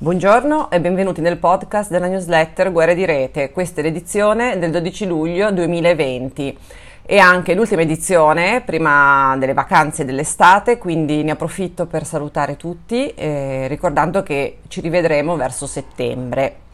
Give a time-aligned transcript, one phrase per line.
[0.00, 3.50] Buongiorno e benvenuti nel podcast della newsletter Guerre di Rete.
[3.50, 6.56] Questa è l'edizione del 12 luglio 2020
[7.04, 13.66] e anche l'ultima edizione prima delle vacanze dell'estate, quindi ne approfitto per salutare tutti eh,
[13.66, 16.67] ricordando che ci rivedremo verso settembre.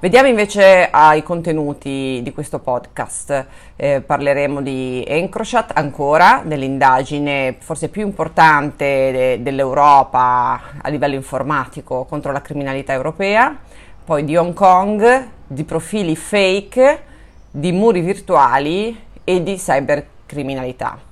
[0.00, 3.46] Vediamo invece ai contenuti di questo podcast.
[3.74, 12.30] Eh, parleremo di Encrochat ancora, dell'indagine forse più importante de- dell'Europa a livello informatico contro
[12.30, 13.58] la criminalità europea,
[14.04, 17.02] poi di Hong Kong, di profili fake,
[17.50, 21.07] di muri virtuali e di cybercriminalità.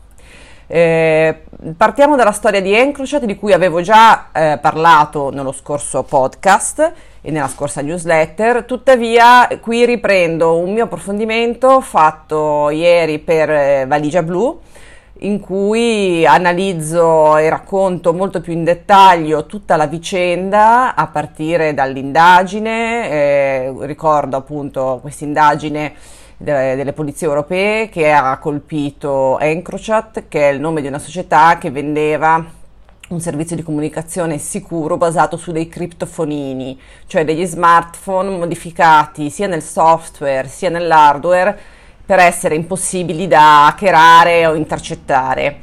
[0.68, 1.42] Eh,
[1.76, 7.30] partiamo dalla storia di Encrochat di cui avevo già eh, parlato nello scorso podcast e
[7.30, 14.60] nella scorsa newsletter, tuttavia qui riprendo un mio approfondimento fatto ieri per eh, Valigia Blu
[15.20, 23.10] in cui analizzo e racconto molto più in dettaglio tutta la vicenda a partire dall'indagine,
[23.10, 25.94] eh, ricordo appunto questa indagine
[26.36, 31.58] de- delle polizie europee che ha colpito Encrochat, che è il nome di una società
[31.58, 32.44] che vendeva
[33.08, 39.62] un servizio di comunicazione sicuro basato su dei criptofonini, cioè degli smartphone modificati sia nel
[39.62, 41.56] software sia nell'hardware
[42.04, 45.58] per essere impossibili da hackerare o intercettare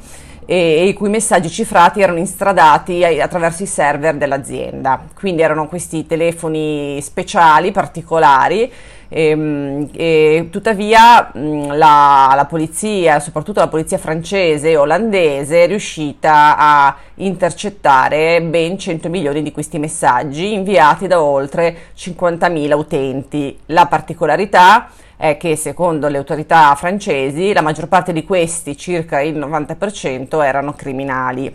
[0.46, 5.02] e, e i cui messaggi cifrati erano instradati attraverso i server dell'azienda.
[5.14, 8.70] Quindi erano questi telefoni speciali, particolari,
[9.14, 16.56] e, ehm, e, tuttavia la, la, polizia, soprattutto la polizia francese e olandese, è riuscita
[16.58, 23.56] a intercettare ben 100 milioni di questi messaggi inviati da oltre 50.000 utenti.
[23.66, 29.38] La particolarità è che secondo le autorità francesi la maggior parte di questi, circa il
[29.38, 31.54] 90%, erano criminali.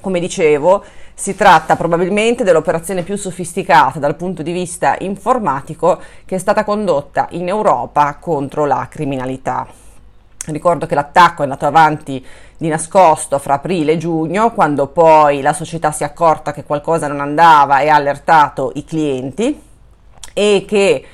[0.00, 0.82] Come dicevo,
[1.20, 7.26] si tratta probabilmente dell'operazione più sofisticata dal punto di vista informatico che è stata condotta
[7.32, 9.66] in Europa contro la criminalità.
[10.46, 12.24] Ricordo che l'attacco è andato avanti
[12.56, 17.06] di nascosto fra aprile e giugno, quando poi la società si è accorta che qualcosa
[17.06, 19.62] non andava e ha allertato i clienti
[20.32, 21.04] e che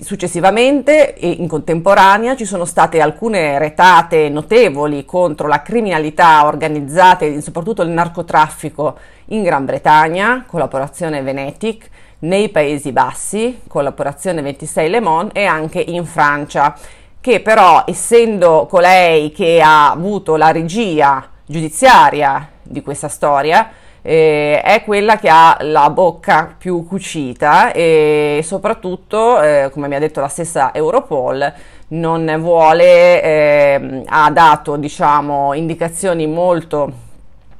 [0.00, 7.40] Successivamente e in contemporanea ci sono state alcune retate notevoli contro la criminalità organizzata e
[7.40, 8.96] soprattutto il narcotraffico
[9.26, 11.88] in Gran Bretagna, collaborazione Venetic,
[12.20, 16.76] nei Paesi Bassi, collaborazione 26 Le Mans e anche in Francia,
[17.20, 23.70] che però essendo colei che ha avuto la regia giudiziaria di questa storia,
[24.08, 29.98] eh, è quella che ha la bocca più cucita e soprattutto, eh, come mi ha
[29.98, 31.52] detto la stessa Europol,
[31.88, 36.90] non vuole, eh, ha dato diciamo indicazioni molto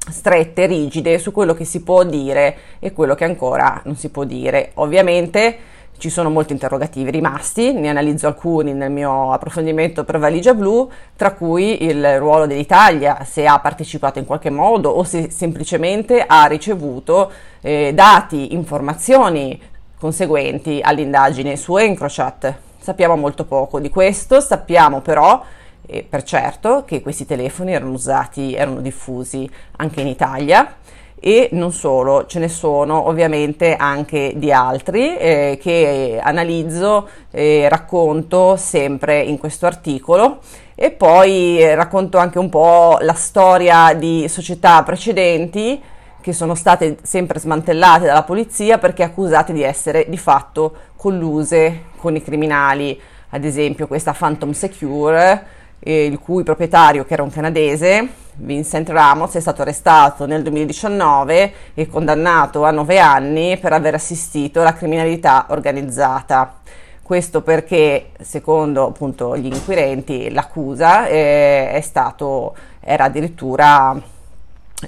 [0.09, 4.23] strette, rigide su quello che si può dire e quello che ancora non si può
[4.23, 4.71] dire.
[4.75, 5.55] Ovviamente
[5.99, 11.33] ci sono molti interrogativi rimasti, ne analizzo alcuni nel mio approfondimento per Valigia Blu, tra
[11.33, 17.31] cui il ruolo dell'Italia, se ha partecipato in qualche modo o se semplicemente ha ricevuto
[17.61, 19.61] eh, dati, informazioni
[19.99, 22.55] conseguenti all'indagine su Encrochat.
[22.79, 25.43] Sappiamo molto poco di questo, sappiamo però
[25.85, 30.75] eh, per certo che questi telefoni erano usati, erano diffusi anche in Italia
[31.21, 38.55] e non solo, ce ne sono ovviamente anche di altri eh, che analizzo e racconto
[38.55, 40.39] sempre in questo articolo.
[40.75, 45.81] E poi eh, racconto anche un po' la storia di società precedenti
[46.21, 52.15] che sono state sempre smantellate dalla polizia perché accusate di essere di fatto colluse con
[52.15, 52.99] i criminali,
[53.29, 59.39] ad esempio questa Phantom Secure il cui proprietario, che era un canadese, Vincent Ramos, è
[59.39, 66.55] stato arrestato nel 2019 e condannato a nove anni per aver assistito alla criminalità organizzata.
[67.01, 73.99] Questo perché, secondo appunto gli inquirenti, l'accusa eh, stato, era addirittura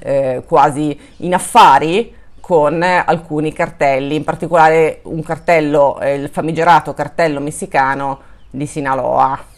[0.02, 7.40] eh, quasi in affari con alcuni cartelli, in particolare un cartello, eh, il famigerato cartello
[7.40, 9.51] messicano di Sinaloa.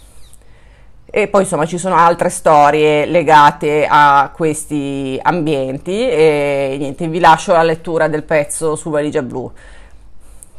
[1.16, 7.52] E poi insomma ci sono altre storie legate a questi ambienti e niente, vi lascio
[7.52, 9.52] la lettura del pezzo su Valigia Blu.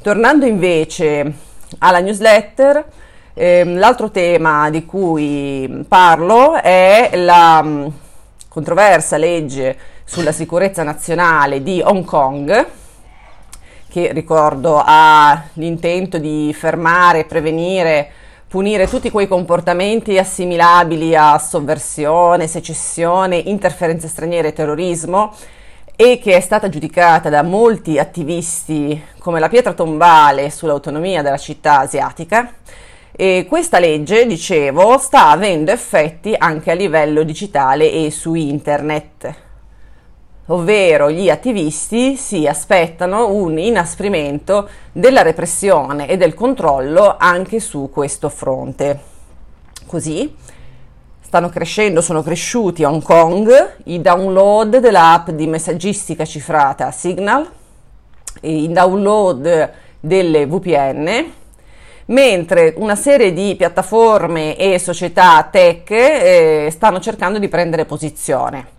[0.01, 1.33] Tornando invece
[1.79, 2.85] alla newsletter,
[3.35, 7.93] ehm, l'altro tema di cui parlo è la mh,
[8.47, 12.67] controversa legge sulla sicurezza nazionale di Hong Kong,
[13.89, 18.11] che ricordo ha l'intento di fermare e prevenire
[18.55, 25.35] punire tutti quei comportamenti assimilabili a sovversione, secessione, interferenze straniere e terrorismo
[25.97, 31.81] e che è stata giudicata da molti attivisti come la pietra tombale sull'autonomia della città
[31.81, 32.53] asiatica.
[33.11, 39.35] E questa legge, dicevo, sta avendo effetti anche a livello digitale e su internet,
[40.47, 48.29] ovvero gli attivisti si aspettano un inasprimento della repressione e del controllo anche su questo
[48.29, 49.13] fronte.
[49.87, 50.35] Così
[51.21, 57.49] stanno crescendo, sono cresciuti a Hong Kong i download dell'app di messaggistica cifrata Signal,
[58.43, 61.33] i download delle VPN,
[62.07, 68.74] mentre una serie di piattaforme e società tech eh, stanno cercando di prendere posizione.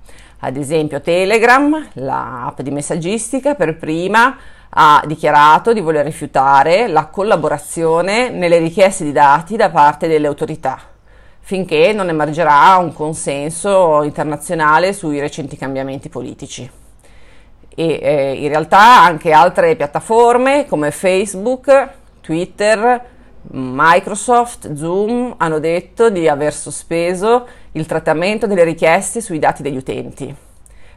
[0.45, 4.37] Ad esempio Telegram, l'app di messaggistica, per prima
[4.69, 10.79] ha dichiarato di voler rifiutare la collaborazione nelle richieste di dati da parte delle autorità
[11.39, 16.69] finché non emergerà un consenso internazionale sui recenti cambiamenti politici.
[17.73, 21.89] E eh, in realtà anche altre piattaforme come Facebook,
[22.21, 23.03] Twitter,
[23.51, 30.33] Microsoft, Zoom hanno detto di aver sospeso il trattamento delle richieste sui dati degli utenti,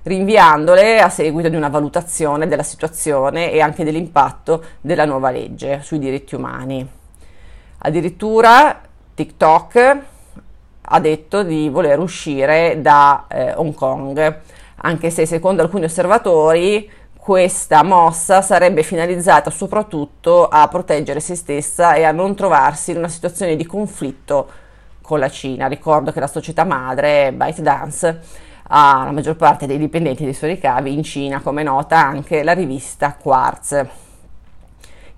[0.03, 5.99] rinviandole a seguito di una valutazione della situazione e anche dell'impatto della nuova legge sui
[5.99, 6.89] diritti umani.
[7.79, 8.81] Addirittura
[9.15, 9.99] TikTok
[10.91, 14.41] ha detto di voler uscire da eh, Hong Kong,
[14.77, 22.05] anche se secondo alcuni osservatori questa mossa sarebbe finalizzata soprattutto a proteggere se stessa e
[22.05, 24.67] a non trovarsi in una situazione di conflitto
[25.09, 25.69] con la Cina.
[25.69, 28.21] Ricordo che la società madre ByteDance
[28.65, 32.53] ha la maggior parte dei dipendenti dei suoi ricavi in Cina, come nota anche la
[32.53, 33.87] rivista Quartz.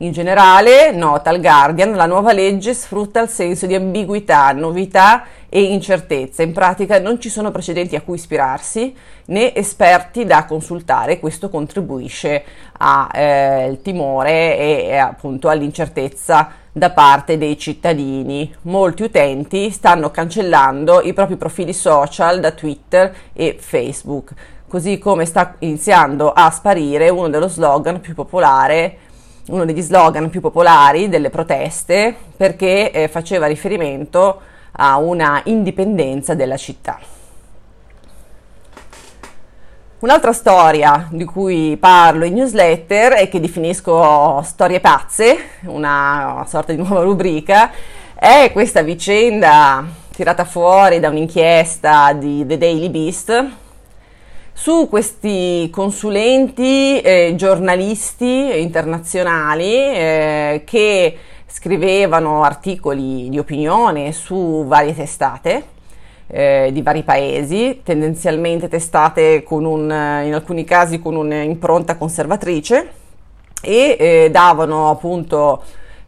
[0.02, 5.60] In generale, nota il Guardian, la nuova legge sfrutta il senso di ambiguità, novità e
[5.60, 6.42] incertezza.
[6.42, 11.20] In pratica non ci sono precedenti a cui ispirarsi né esperti da consultare.
[11.20, 12.44] Questo contribuisce
[12.78, 18.50] al eh, timore e, e appunto all'incertezza da parte dei cittadini.
[18.62, 24.32] Molti utenti stanno cancellando i propri profili social da Twitter e Facebook,
[24.66, 29.08] così come sta iniziando a sparire uno dello slogan più popolare
[29.50, 34.40] uno degli slogan più popolari delle proteste perché eh, faceva riferimento
[34.72, 36.98] a una indipendenza della città.
[40.00, 45.36] Un'altra storia di cui parlo in newsletter e che definisco storie pazze,
[45.66, 47.70] una sorta di nuova rubrica,
[48.14, 53.59] è questa vicenda tirata fuori da un'inchiesta di The Daily Beast
[54.52, 61.16] su questi consulenti eh, giornalisti internazionali eh, che
[61.46, 65.78] scrivevano articoli di opinione su varie testate
[66.26, 72.92] eh, di vari paesi, tendenzialmente testate un, in alcuni casi con un'impronta conservatrice
[73.60, 75.62] e eh, davano appunto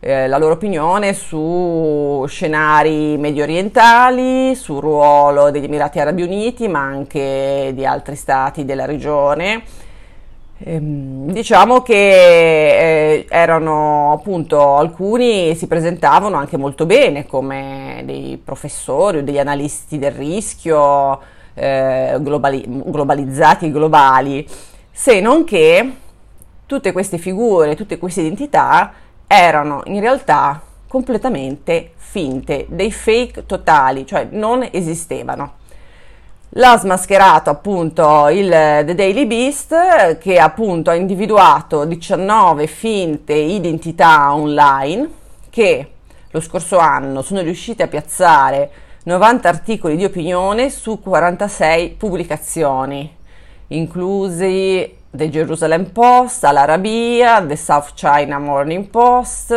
[0.04, 6.80] eh, la loro opinione su scenari medio orientali, sul ruolo degli Emirati Arabi Uniti, ma
[6.80, 9.62] anche di altri stati della regione.
[10.58, 19.18] Ehm, diciamo che eh, erano appunto alcuni si presentavano anche molto bene come dei professori
[19.18, 21.20] o degli analisti del rischio
[21.54, 24.44] eh, globali- globalizzati globali,
[24.90, 25.92] se non che
[26.66, 28.92] tutte queste figure, tutte queste identità
[29.32, 35.54] erano in realtà completamente finte, dei fake totali, cioè non esistevano.
[36.56, 45.08] L'ha smascherato appunto il The Daily Beast che appunto ha individuato 19 finte identità online
[45.48, 45.92] che
[46.30, 48.70] lo scorso anno sono riusciti a piazzare
[49.04, 53.16] 90 articoli di opinione su 46 pubblicazioni,
[53.68, 59.52] inclusi The Jerusalem Post, Al-Arabia, The South China Morning Post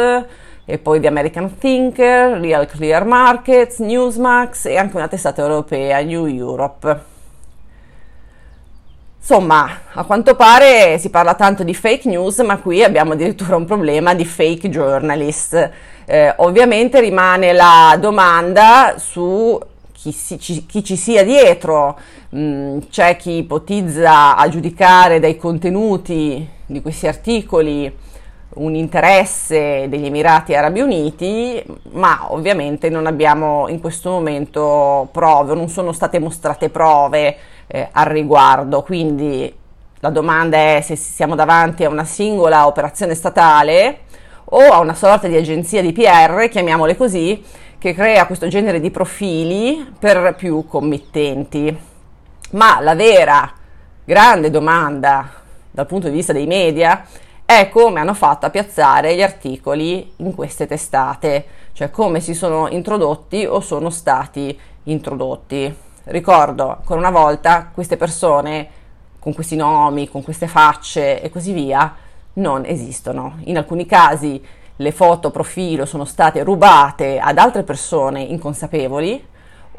[0.65, 6.25] e poi The American Thinker, Real Clear Markets, Newsmax e anche una testata europea, New
[6.25, 7.13] Europe.
[9.17, 13.63] Insomma, a quanto pare si parla tanto di fake news, ma qui abbiamo addirittura un
[13.63, 15.71] problema di fake journalist.
[16.05, 19.57] Eh, ovviamente rimane la domanda su
[20.05, 21.97] chi, si, ci, chi ci sia dietro,
[22.35, 27.91] mm, c'è chi ipotizza a giudicare dai contenuti di questi articoli
[28.55, 35.69] un interesse degli Emirati Arabi Uniti, ma ovviamente non abbiamo in questo momento prove, non
[35.69, 37.35] sono state mostrate prove
[37.67, 39.53] eh, al riguardo, quindi
[39.99, 44.01] la domanda è se siamo davanti a una singola operazione statale
[44.45, 47.43] o a una sorta di agenzia di PR, chiamiamole così,
[47.77, 51.77] che crea questo genere di profili per più committenti.
[52.51, 53.51] Ma la vera
[54.03, 55.29] grande domanda
[55.71, 57.05] dal punto di vista dei media
[57.43, 62.67] è come hanno fatto a piazzare gli articoli in queste testate, cioè come si sono
[62.69, 65.73] introdotti o sono stati introdotti.
[66.05, 68.69] Ricordo ancora una volta queste persone
[69.19, 71.95] con questi nomi, con queste facce e così via
[72.35, 73.37] non esistono.
[73.43, 74.43] In alcuni casi
[74.77, 79.25] le foto profilo sono state rubate ad altre persone inconsapevoli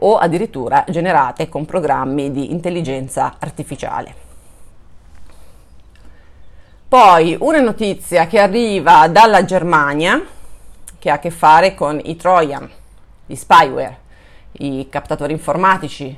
[0.01, 4.25] o addirittura generate con programmi di intelligenza artificiale.
[6.89, 10.23] Poi una notizia che arriva dalla Germania,
[10.99, 12.71] che ha a che fare con i Trojan,
[13.27, 13.99] gli spyware,
[14.53, 16.17] i captatori informatici,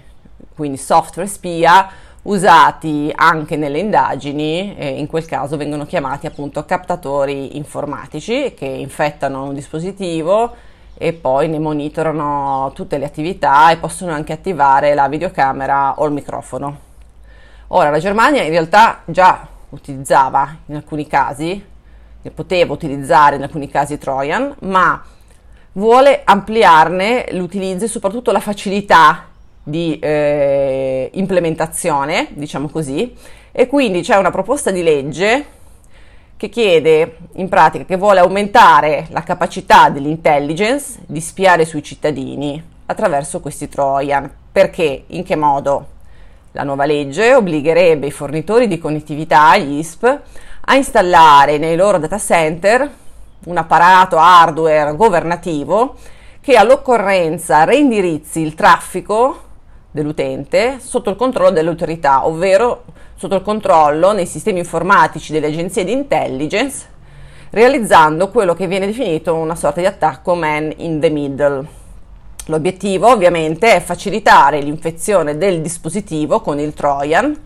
[0.54, 1.88] quindi software spia,
[2.22, 9.44] usati anche nelle indagini, e in quel caso vengono chiamati appunto captatori informatici che infettano
[9.44, 10.54] un dispositivo
[10.94, 16.12] e poi ne monitorano tutte le attività e possono anche attivare la videocamera o il
[16.12, 16.78] microfono.
[17.68, 21.64] Ora, la Germania in realtà già utilizzava in alcuni casi,
[22.20, 25.00] ne poteva utilizzare in alcuni casi Trojan, ma
[25.72, 29.27] vuole ampliarne l'utilizzo e soprattutto la facilità
[29.68, 33.14] di eh, implementazione, diciamo così,
[33.52, 35.44] e quindi c'è una proposta di legge
[36.36, 43.40] che chiede in pratica che vuole aumentare la capacità dell'intelligence di spiare sui cittadini attraverso
[43.40, 44.30] questi Trojan.
[44.50, 45.04] Perché?
[45.08, 45.96] In che modo?
[46.52, 50.20] La nuova legge obbligherebbe i fornitori di connettività, gli ISP,
[50.60, 52.90] a installare nei loro data center
[53.44, 55.96] un apparato hardware governativo
[56.40, 59.46] che all'occorrenza reindirizzi il traffico
[59.90, 65.92] dell'utente sotto il controllo dell'autorità, ovvero sotto il controllo nei sistemi informatici delle agenzie di
[65.92, 66.86] intelligence,
[67.50, 71.66] realizzando quello che viene definito una sorta di attacco man in the middle.
[72.46, 77.36] L'obiettivo ovviamente è facilitare l'infezione del dispositivo con il Trojan,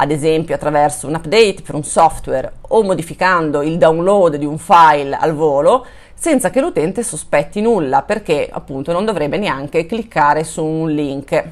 [0.00, 5.16] ad esempio attraverso un update per un software o modificando il download di un file
[5.16, 10.90] al volo, senza che l'utente sospetti nulla, perché appunto non dovrebbe neanche cliccare su un
[10.90, 11.44] link.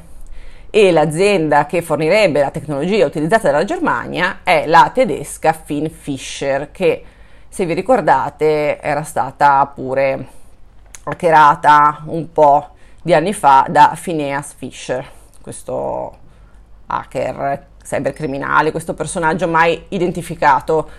[0.71, 7.05] E l'azienda che fornirebbe la tecnologia utilizzata dalla Germania è la tedesca Finfisher, che
[7.49, 10.27] se vi ricordate era stata pure
[11.05, 12.71] hackerata un po'
[13.01, 15.07] di anni fa da Phineas Fisher,
[15.41, 16.19] questo
[16.87, 20.91] hacker cybercriminale, questo personaggio mai identificato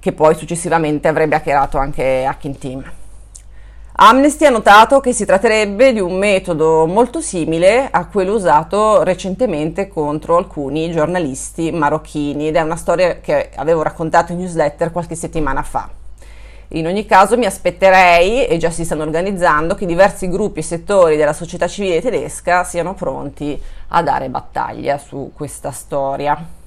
[0.00, 2.92] che poi successivamente avrebbe hackerato anche Hacking Team.
[3.96, 9.86] Amnesty ha notato che si tratterebbe di un metodo molto simile a quello usato recentemente
[9.86, 15.62] contro alcuni giornalisti marocchini ed è una storia che avevo raccontato in newsletter qualche settimana
[15.62, 15.88] fa.
[16.70, 21.16] In ogni caso mi aspetterei, e già si stanno organizzando, che diversi gruppi e settori
[21.16, 23.56] della società civile tedesca siano pronti
[23.88, 26.63] a dare battaglia su questa storia.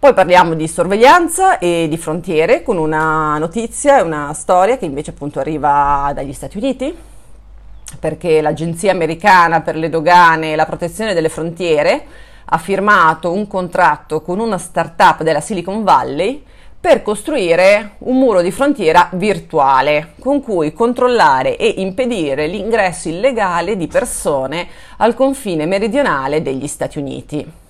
[0.00, 5.10] Poi parliamo di sorveglianza e di frontiere con una notizia e una storia che invece
[5.10, 6.96] appunto arriva dagli Stati Uniti,
[7.98, 12.04] perché l'Agenzia americana per le dogane e la protezione delle frontiere
[12.44, 16.44] ha firmato un contratto con una startup della Silicon Valley
[16.80, 23.88] per costruire un muro di frontiera virtuale con cui controllare e impedire l'ingresso illegale di
[23.88, 27.66] persone al confine meridionale degli Stati Uniti.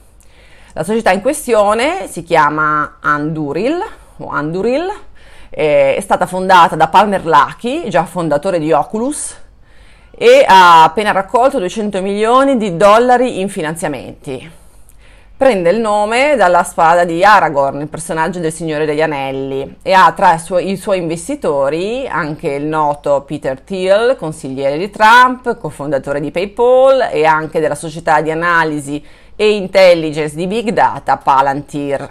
[0.74, 3.82] La società in questione si chiama Anduril
[4.18, 4.86] o Anduril,
[5.48, 9.34] è stata fondata da Palmer Luckey, già fondatore di Oculus,
[10.10, 14.56] e ha appena raccolto 200 milioni di dollari in finanziamenti.
[15.38, 20.12] Prende il nome dalla spada di Aragorn, il personaggio del Signore degli Anelli, e ha
[20.12, 26.20] tra i suoi, i suoi investitori anche il noto Peter Thiel, consigliere di Trump, cofondatore
[26.20, 29.02] di PayPal e anche della società di analisi
[29.40, 32.08] e intelligence di Big Data Palantir.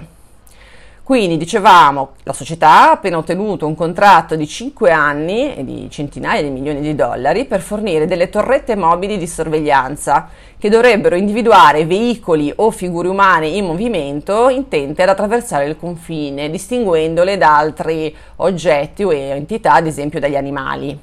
[1.04, 6.42] Quindi dicevamo, la società ha appena ottenuto un contratto di 5 anni e di centinaia
[6.42, 12.52] di milioni di dollari per fornire delle torrette mobili di sorveglianza che dovrebbero individuare veicoli
[12.56, 19.12] o figure umane in movimento intente ad attraversare il confine, distinguendole da altri oggetti o
[19.12, 20.98] entità, ad esempio dagli animali.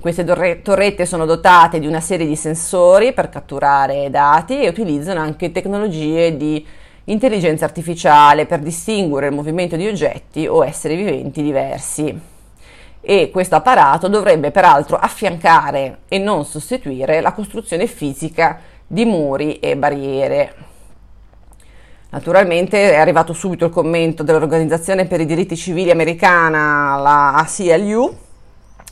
[0.00, 0.22] Queste
[0.62, 6.36] torrette sono dotate di una serie di sensori per catturare dati e utilizzano anche tecnologie
[6.36, 6.64] di
[7.04, 12.16] intelligenza artificiale per distinguere il movimento di oggetti o esseri viventi diversi.
[13.00, 19.76] E questo apparato dovrebbe peraltro affiancare e non sostituire la costruzione fisica di muri e
[19.76, 20.54] barriere.
[22.10, 28.26] Naturalmente è arrivato subito il commento dell'Organizzazione per i diritti civili americana, la ACLU,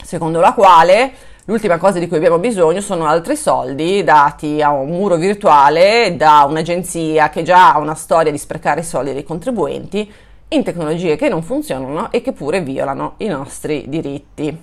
[0.07, 1.11] secondo la quale
[1.49, 6.45] L'ultima cosa di cui abbiamo bisogno sono altri soldi dati a un muro virtuale da
[6.45, 10.11] un'agenzia che già ha una storia di sprecare i soldi dei contribuenti
[10.49, 14.61] in tecnologie che non funzionano e che pure violano i nostri diritti.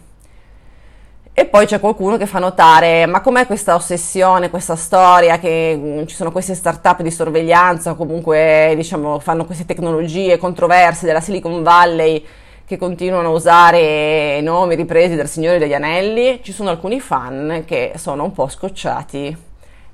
[1.33, 6.07] E poi c'è qualcuno che fa notare, ma com'è questa ossessione, questa storia che mh,
[6.07, 11.63] ci sono queste start-up di sorveglianza o comunque diciamo fanno queste tecnologie controverse della Silicon
[11.63, 12.23] Valley
[12.67, 17.93] che continuano a usare nomi ripresi dal Signore degli Anelli, ci sono alcuni fan che
[17.97, 19.37] sono un po' scocciati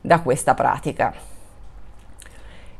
[0.00, 1.12] da questa pratica.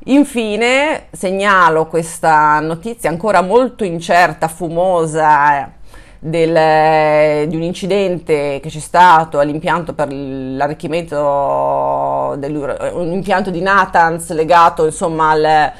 [0.04, 5.78] Infine segnalo questa notizia ancora molto incerta, fumosa,
[6.22, 11.16] del, di un incidente che c'è stato all'impianto per l'arricchimento
[12.38, 15.72] un impianto di Natanz legato insomma al,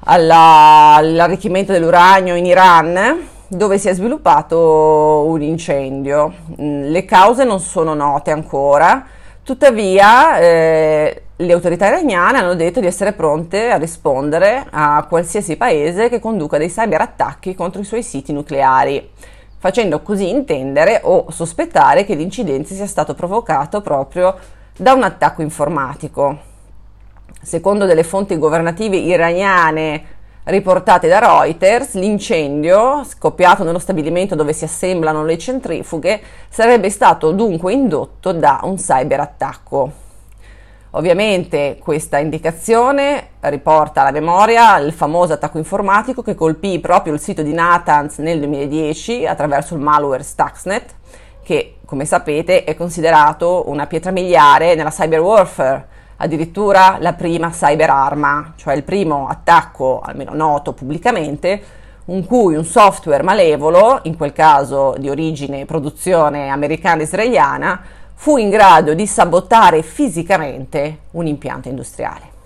[0.00, 6.32] alla, all'arricchimento dell'uranio in Iran dove si è sviluppato un incendio.
[6.60, 9.06] Mm, le cause non sono note ancora,
[9.42, 16.08] tuttavia eh, le autorità iraniane hanno detto di essere pronte a rispondere a qualsiasi paese
[16.08, 19.10] che conduca dei cyberattacchi contro i suoi siti nucleari,
[19.56, 24.36] facendo così intendere o sospettare che l'incidente sia stato provocato proprio
[24.76, 26.47] da un attacco informatico.
[27.42, 35.24] Secondo delle fonti governative iraniane riportate da Reuters, l'incendio, scoppiato nello stabilimento dove si assemblano
[35.24, 39.92] le centrifughe, sarebbe stato dunque indotto da un cyberattacco.
[40.92, 47.42] Ovviamente questa indicazione riporta alla memoria il famoso attacco informatico che colpì proprio il sito
[47.42, 50.94] di Natanz nel 2010 attraverso il malware Stuxnet,
[51.42, 58.54] che come sapete è considerato una pietra miliare nella cyber warfare addirittura la prima cyberarma,
[58.56, 61.62] cioè il primo attacco, almeno noto pubblicamente,
[62.06, 67.80] in cui un software malevolo, in quel caso di origine e produzione americana-israeliana,
[68.14, 72.36] fu in grado di sabotare fisicamente un impianto industriale.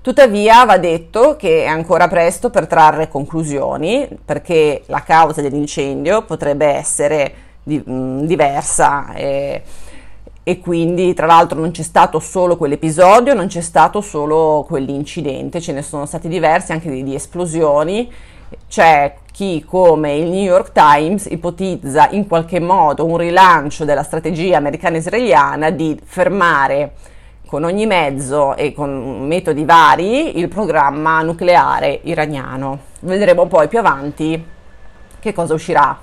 [0.00, 6.66] Tuttavia va detto che è ancora presto per trarre conclusioni perché la causa dell'incendio potrebbe
[6.66, 9.14] essere di, mh, diversa.
[9.14, 9.62] Eh,
[10.46, 15.72] e quindi tra l'altro non c'è stato solo quell'episodio, non c'è stato solo quell'incidente, ce
[15.72, 18.12] ne sono stati diversi anche di, di esplosioni.
[18.68, 24.58] C'è chi come il New York Times ipotizza in qualche modo un rilancio della strategia
[24.58, 26.92] americana-israeliana di fermare
[27.46, 32.80] con ogni mezzo e con metodi vari il programma nucleare iraniano.
[33.00, 34.44] Vedremo poi più avanti
[35.20, 35.98] che cosa uscirà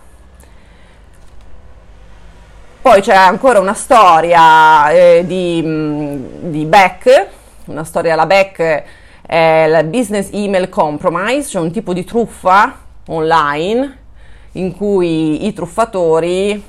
[2.81, 7.27] poi c'è ancora una storia eh, di, mm, di, Beck,
[7.65, 8.83] una storia alla Beck
[9.21, 12.75] è la Business Email Compromise, cioè un tipo di truffa
[13.07, 13.99] online
[14.53, 16.61] in cui i truffatori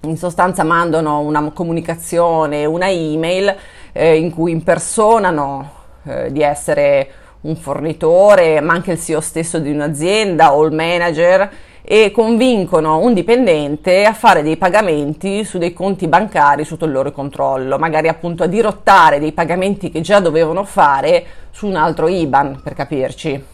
[0.00, 3.54] in sostanza mandano una comunicazione, una email
[3.92, 5.70] eh, in cui impersonano
[6.06, 7.08] eh, di essere
[7.42, 11.50] un fornitore, ma anche il CEO stesso di un'azienda o il manager
[11.92, 17.10] e convincono un dipendente a fare dei pagamenti su dei conti bancari sotto il loro
[17.10, 22.60] controllo, magari appunto a dirottare dei pagamenti che già dovevano fare su un altro IBAN,
[22.62, 23.44] per capirci.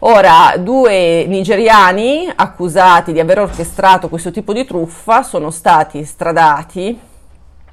[0.00, 7.00] Ora, due nigeriani accusati di aver orchestrato questo tipo di truffa sono stati stradati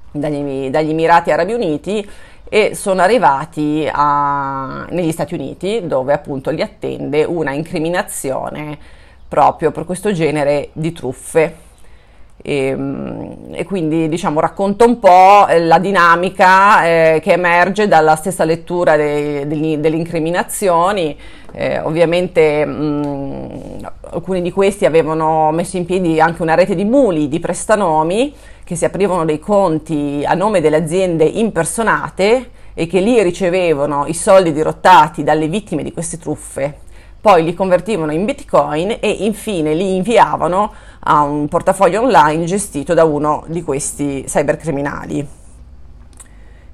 [0.09, 2.09] dagli, dagli Emirati Arabi Uniti
[2.47, 9.01] e sono arrivati a, negli Stati Uniti dove appunto li attende una incriminazione
[9.33, 11.55] proprio per questo genere di truffe.
[12.39, 18.43] E, ehm, e, quindi diciamo racconta un po' la dinamica eh, che emerge dalla stessa
[18.43, 21.17] lettura de, de, delle incriminazioni.
[21.51, 27.27] Eh, ovviamente mh, alcuni di questi avevano messo in piedi anche una rete di muli,
[27.27, 33.19] di prestanomi che si aprivano dei conti a nome delle aziende impersonate e che lì
[33.23, 36.81] ricevevano i soldi dirottati dalle vittime di queste truffe
[37.23, 43.05] poi li convertivano in bitcoin e infine li inviavano a un portafoglio online gestito da
[43.05, 45.25] uno di questi cybercriminali.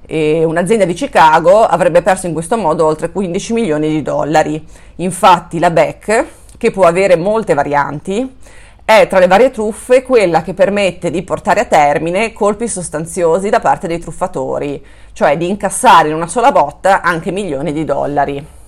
[0.06, 4.66] E un'azienda di Chicago avrebbe perso in questo modo oltre 15 milioni di dollari.
[4.96, 6.26] Infatti la BEC,
[6.58, 8.36] che può avere molte varianti,
[8.84, 13.60] è tra le varie truffe quella che permette di portare a termine colpi sostanziosi da
[13.60, 18.58] parte dei truffatori, cioè di incassare in una sola botta anche milioni di dollari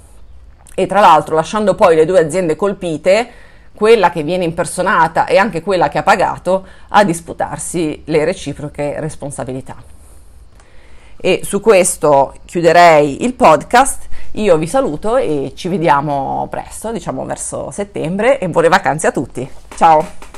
[0.74, 3.30] e tra l'altro lasciando poi le due aziende colpite,
[3.74, 9.76] quella che viene impersonata e anche quella che ha pagato, a disputarsi le reciproche responsabilità.
[11.16, 14.08] E su questo chiuderei il podcast.
[14.32, 19.48] Io vi saluto e ci vediamo presto, diciamo verso settembre e buone vacanze a tutti.
[19.76, 20.31] Ciao!